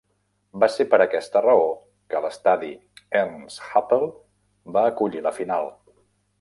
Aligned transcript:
Va 0.61 0.69
ser 0.75 0.85
per 0.93 0.99
aquesta 1.03 1.43
raó 1.45 1.67
que 2.13 2.23
l'estadi 2.23 2.71
Ernst-Happel 3.21 4.09
va 4.79 4.89
acollir 4.95 5.25
la 5.31 5.39
final. 5.41 5.75